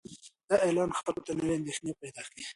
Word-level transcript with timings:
دا 0.49 0.55
اعلان 0.65 0.89
خلکو 0.99 1.21
ته 1.25 1.31
نوې 1.37 1.53
اندېښنې 1.59 1.91
پیدا 2.01 2.21
کوي. 2.31 2.43